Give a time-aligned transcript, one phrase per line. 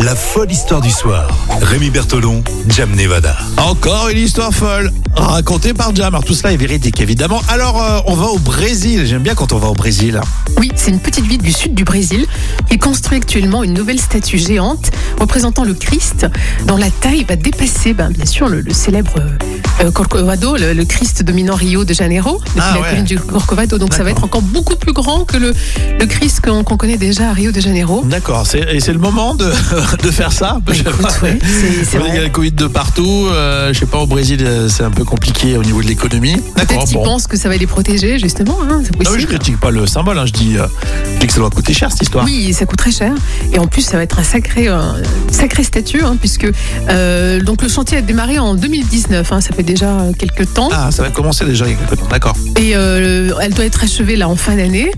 [0.00, 1.28] La folle histoire du soir.
[1.62, 3.36] Rémi Bertolon, Jam Nevada.
[3.56, 6.06] Encore une histoire folle, racontée par Jam.
[6.14, 7.40] Alors tout cela est véridique évidemment.
[7.48, 10.20] Alors euh, on va au Brésil, j'aime bien quand on va au Brésil.
[10.58, 12.26] Oui, c'est une petite ville du sud du Brésil
[12.68, 16.26] qui construit actuellement une nouvelle statue géante représentant le Christ
[16.66, 19.14] dont la taille va dépasser ben, bien sûr le, le célèbre
[19.82, 22.88] euh, Corcovado, le, le Christ dominant Rio de Janeiro, depuis Ah la ouais.
[22.90, 23.78] colline du Corcovado.
[23.78, 24.18] Donc ça va D'accord.
[24.18, 25.54] être encore beaucoup plus grand que le,
[25.98, 28.02] le Christ qu'on connaît déjà à Rio de Janeiro.
[28.06, 29.50] D'accord, et c'est le moment de,
[30.02, 30.72] de faire ça Bah,
[31.20, 34.68] c'est- Il y a le Covid de partout, euh, je sais pas, au Brésil euh,
[34.68, 36.36] c'est un peu compliqué au niveau de l'économie.
[36.56, 37.04] Peut-être qu'ils bon.
[37.04, 39.86] pensent que ça va les protéger justement, hein, c'est Ah oui, je critique pas le
[39.86, 40.66] symbole, hein, je, dis, euh,
[41.14, 42.24] je dis que ça doit coûter cher cette histoire.
[42.24, 43.12] Oui, ça coûte très cher.
[43.52, 44.96] Et en plus, ça va être un sacré, un
[45.30, 46.46] sacré statut, hein, puisque
[46.88, 49.32] euh, donc le chantier a démarré en 2019.
[49.32, 50.68] hein, ça fait déjà euh, quelques temps.
[50.72, 52.34] Ah, ça va commencer déjà il y a quelques temps, d'accord.
[52.58, 54.90] Et euh, elle doit être achevée là en fin d'année.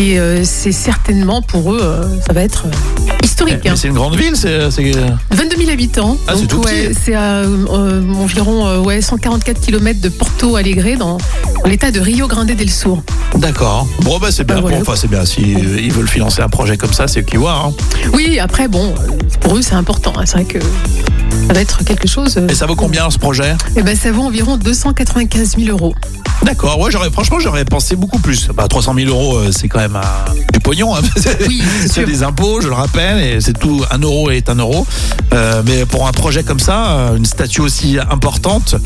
[0.00, 3.58] Et euh, c'est certainement pour eux, euh, ça va être euh, historique.
[3.64, 3.74] Mais hein.
[3.76, 4.92] c'est une grande ville, c'est, c'est-
[5.30, 6.16] 22 000 habitants.
[6.26, 6.98] Ah, c'est tout ouais, petit.
[7.04, 11.18] c'est à euh, environ euh, ouais, 144 km de Porto Alegre dans,
[11.66, 13.02] l'état de Rio Grande del Sur.
[13.36, 13.86] D'accord.
[14.00, 14.54] Bon, bah c'est bien.
[14.56, 14.76] Bah, voilà.
[14.78, 15.26] Bon, enfin, c'est bien.
[15.26, 17.62] Si euh, ils veulent financer un projet comme ça, c'est eux qui voient.
[17.66, 17.72] hein.
[18.14, 20.14] Oui, après, bon, euh, pour eux, c'est important.
[20.16, 20.22] hein.
[20.24, 22.38] C'est vrai que ça va être quelque chose.
[22.38, 23.54] euh, Et ça vaut combien ce projet?
[23.76, 25.94] Eh ben, ça vaut environ 295 000 euros.
[26.42, 26.80] D'accord.
[26.80, 28.48] Ouais, j'aurais, franchement, j'aurais pensé beaucoup plus.
[28.54, 30.94] Bah, 300 000 euros, euh, c'est quand même un- du pognon.
[30.94, 31.00] hein.
[31.48, 33.82] Oui, c'est des impôts, je le rappelle, et c'est tout.
[33.90, 34.86] Un euro est un euro.
[35.32, 38.76] Euh, mais pour un projet comme ça, euh, une statue aussi importante,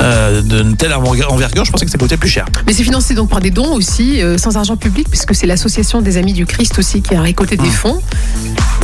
[0.00, 2.46] euh, d'une telle envergure, je pensais que ça coûtait plus cher.
[2.66, 6.00] Mais c'est financé donc par des dons aussi, euh, sans argent public, puisque c'est l'association
[6.00, 8.00] des Amis du Christ aussi qui a récolté des fonds.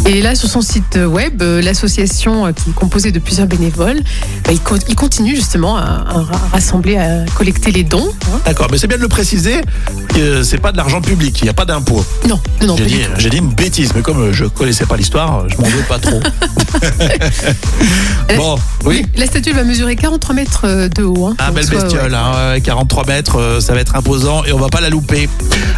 [0.06, 4.00] Et là, sur son site web, l'association qui est composée de plusieurs bénévoles,
[4.44, 8.10] bah, il, co- il continue justement à, à ra- rassembler, à collecter les dons.
[8.26, 8.40] hein.
[8.44, 8.68] D'accord.
[8.70, 9.60] Mais c'est bien de le préciser
[10.44, 11.40] c'est pas de l'argent public.
[11.40, 12.04] Il n'y a pas d'impôt.
[12.28, 15.44] Non, non, non, J'ai dit, j'ai une bêtise, mais comme euh, je connaissais pas l'histoire,
[15.48, 16.20] je m'en veux pas trop.
[18.36, 19.04] bon, oui.
[19.16, 21.26] La statue va mesurer 43 mètres euh, de haut.
[21.26, 21.34] hein.
[21.38, 22.16] Ah, belle soit, bestiole, ouais.
[22.16, 25.28] hein, ouais, 43 mètres, euh, ça va être imposant et on va pas la louper.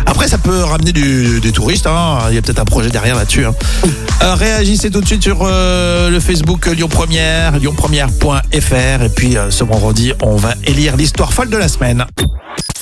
[0.06, 3.16] Après, ça peut ramener du- des touristes, hein, il y a peut-être un projet derrière
[3.16, 3.44] là-dessus.
[3.46, 9.50] Euh, réagissez tout de suite sur euh, le Facebook Lyon Première, lyonpremière.fr et puis euh,
[9.50, 12.04] ce vendredi, on va élire l'histoire folle de la semaine.